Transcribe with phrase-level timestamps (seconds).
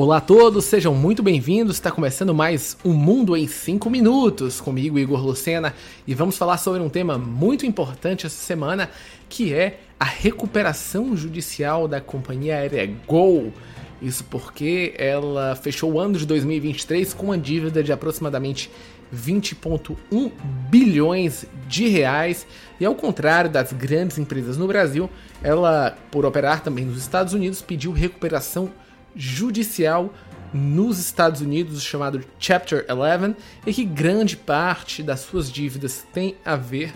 [0.00, 1.74] Olá a todos, sejam muito bem-vindos.
[1.74, 5.74] Está começando mais um Mundo em 5 Minutos comigo, Igor Lucena,
[6.06, 8.88] e vamos falar sobre um tema muito importante essa semana,
[9.28, 13.52] que é a recuperação judicial da companhia aérea Gol.
[14.00, 18.70] Isso porque ela fechou o ano de 2023 com uma dívida de aproximadamente
[19.12, 20.30] 20,1
[20.70, 22.46] bilhões de reais.
[22.78, 25.10] E ao contrário das grandes empresas no Brasil,
[25.42, 28.87] ela, por operar também nos Estados Unidos, pediu recuperação judicial
[30.52, 33.34] nos Estados Unidos, chamado Chapter 11,
[33.66, 36.92] e que grande parte das suas dívidas tem a ver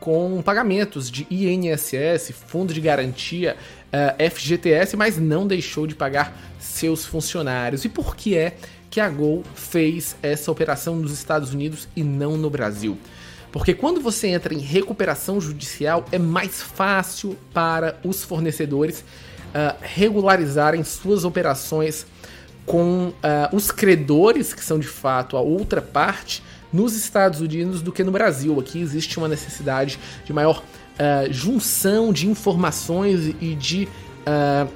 [0.00, 3.56] com pagamentos de INSS, Fundo de Garantia,
[3.92, 7.84] eh, FGTS, mas não deixou de pagar seus funcionários.
[7.84, 8.56] E por que é
[8.90, 12.98] que a Gol fez essa operação nos Estados Unidos e não no Brasil?
[13.50, 19.02] Porque quando você entra em recuperação judicial, é mais fácil para os fornecedores
[19.56, 22.06] uh, regularizarem suas operações
[22.66, 27.92] com uh, os credores, que são de fato a outra parte, nos Estados Unidos do
[27.92, 28.58] que no Brasil.
[28.60, 33.88] Aqui existe uma necessidade de maior uh, junção de informações e de
[34.26, 34.68] uh,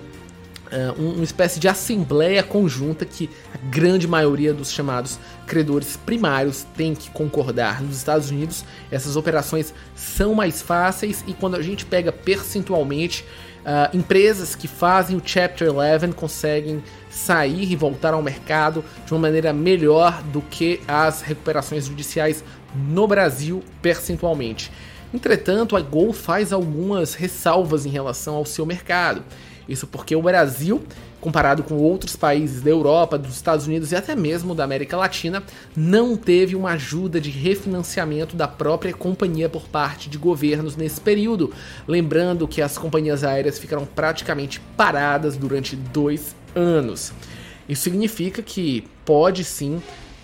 [0.72, 6.94] uh, uma espécie de assembleia conjunta que a grande maioria dos chamados credores primários tem
[6.94, 7.82] que concordar.
[7.82, 13.24] Nos Estados Unidos, essas operações são mais fáceis e quando a gente pega percentualmente
[13.60, 19.20] Uh, empresas que fazem o Chapter 11 conseguem sair e voltar ao mercado de uma
[19.20, 22.42] maneira melhor do que as recuperações judiciais
[22.74, 24.72] no Brasil, percentualmente.
[25.12, 29.22] Entretanto, a Gol faz algumas ressalvas em relação ao seu mercado.
[29.70, 30.82] Isso porque o Brasil
[31.20, 35.42] comparado com outros países da Europa, dos Estados Unidos e até mesmo da América Latina,
[35.76, 41.52] não teve uma ajuda de refinanciamento da própria companhia por parte de governos nesse período.
[41.86, 47.12] Lembrando que as companhias aéreas ficaram praticamente paradas durante dois anos.
[47.68, 49.80] Isso significa que pode sim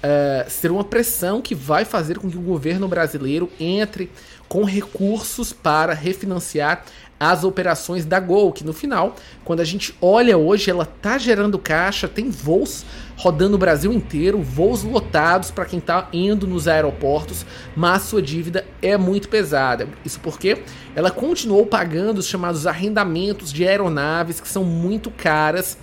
[0.06, 4.10] uh, ser uma pressão que vai fazer com que o governo brasileiro entre
[4.48, 6.84] com recursos para refinanciar
[7.18, 11.58] as operações da Gol, que no final, quando a gente olha hoje, ela tá gerando
[11.58, 12.84] caixa, tem voos
[13.16, 18.66] rodando o Brasil inteiro, voos lotados para quem tá indo nos aeroportos, mas sua dívida
[18.82, 19.88] é muito pesada.
[20.04, 20.62] Isso porque
[20.94, 25.78] ela continuou pagando os chamados arrendamentos de aeronaves que são muito caras.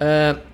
[0.00, 0.47] Uh,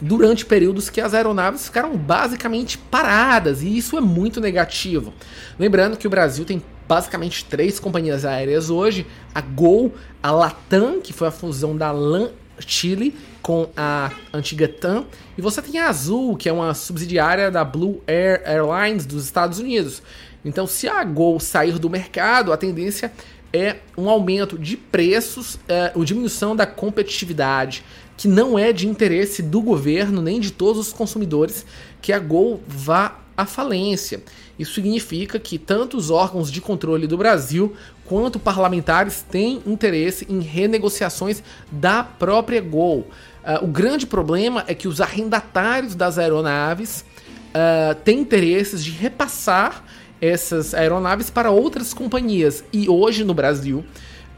[0.00, 5.12] durante períodos que as aeronaves ficaram basicamente paradas, e isso é muito negativo.
[5.58, 11.12] Lembrando que o Brasil tem basicamente três companhias aéreas hoje: a Gol, a Latam, que
[11.12, 15.04] foi a fusão da LAN Chile com a antiga TAM,
[15.36, 19.58] e você tem a Azul, que é uma subsidiária da Blue Air Airlines dos Estados
[19.58, 20.02] Unidos.
[20.44, 23.12] Então, se a Gol sair do mercado, a tendência
[23.54, 27.84] é um aumento de preços, é, uma diminuição da competitividade,
[28.16, 31.64] que não é de interesse do governo nem de todos os consumidores
[32.02, 34.22] que a Gol vá à falência.
[34.58, 40.40] Isso significa que tanto os órgãos de controle do Brasil quanto parlamentares têm interesse em
[40.40, 43.08] renegociações da própria Gol.
[43.44, 47.04] Uh, o grande problema é que os arrendatários das aeronaves
[47.50, 49.84] uh, têm interesses de repassar
[50.20, 52.64] essas aeronaves para outras companhias.
[52.72, 53.84] E hoje no Brasil,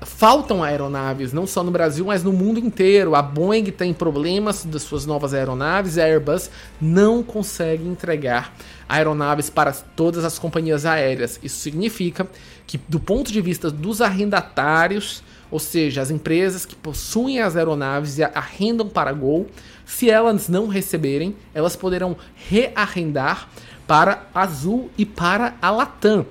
[0.03, 3.14] faltam aeronaves, não só no Brasil, mas no mundo inteiro.
[3.14, 6.50] A Boeing tem problemas das suas novas aeronaves e a Airbus
[6.81, 8.54] não consegue entregar
[8.88, 11.41] aeronaves para todas as companhias aéreas.
[11.42, 12.28] Isso significa
[12.66, 18.19] que, do ponto de vista dos arrendatários, ou seja, as empresas que possuem as aeronaves
[18.19, 19.47] e arrendam para Gol,
[19.84, 23.48] se elas não receberem, elas poderão rearrendar
[23.86, 26.26] para a Azul e para a Latam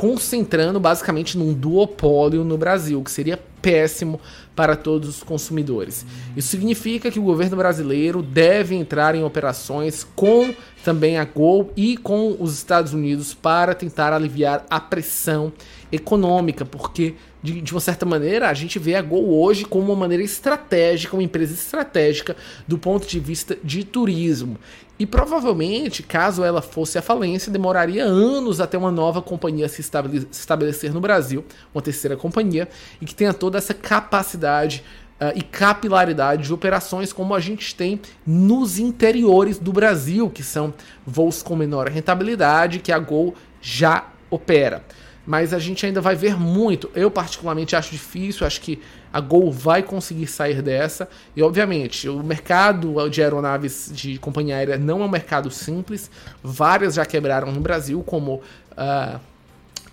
[0.00, 4.20] concentrando basicamente num duopólio no Brasil, que seria péssimo
[4.54, 6.04] para todos os consumidores.
[6.36, 10.54] Isso significa que o governo brasileiro deve entrar em operações com
[10.84, 15.52] também a Gol e com os Estados Unidos para tentar aliviar a pressão
[15.92, 19.96] econômica, porque de, de uma certa maneira a gente vê a Gol hoje como uma
[19.96, 22.36] maneira estratégica, uma empresa estratégica
[22.66, 24.58] do ponto de vista de turismo.
[25.00, 30.92] E provavelmente, caso ela fosse à falência, demoraria anos até uma nova companhia se estabelecer
[30.92, 31.42] no Brasil,
[31.74, 32.68] uma terceira companhia,
[33.00, 34.84] e que tenha toda essa capacidade
[35.20, 40.72] uh, e capilaridade de operações como a gente tem nos interiores do Brasil, que são
[41.04, 44.84] voos com menor rentabilidade, que a Gol já opera
[45.26, 46.90] mas a gente ainda vai ver muito.
[46.92, 48.82] Eu, particularmente, acho difícil, acho que
[49.12, 51.08] a Gol vai conseguir sair dessa.
[51.36, 56.10] E, obviamente, o mercado de aeronaves de companhia aérea não é um mercado simples.
[56.42, 58.36] Várias já quebraram no Brasil, como
[58.72, 59.20] uh,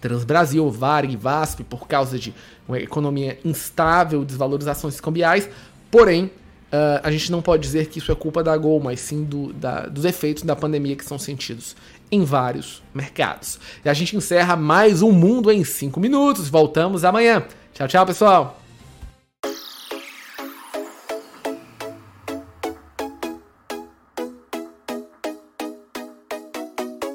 [0.08, 2.34] Transbrasil, Varig, VASP, por causa de
[2.68, 5.50] uma economia instável, desvalorizações cambiais.
[5.92, 9.24] Porém, uh, a gente não pode dizer que isso é culpa da Gol, mas sim
[9.24, 11.76] do, da, dos efeitos da pandemia que são sentidos
[12.10, 13.60] em vários mercados.
[13.84, 16.48] E a gente encerra mais um Mundo em 5 minutos.
[16.48, 17.44] Voltamos amanhã.
[17.74, 18.57] Tchau, tchau, pessoal!